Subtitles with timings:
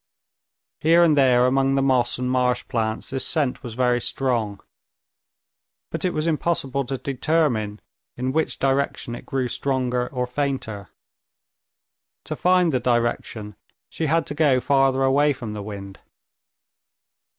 [0.79, 4.59] Here and there among the moss and marsh plants this scent was very strong,
[5.91, 7.79] but it was impossible to determine
[8.17, 10.89] in which direction it grew stronger or fainter.
[12.23, 13.55] To find the direction,
[13.91, 15.99] she had to go farther away from the wind.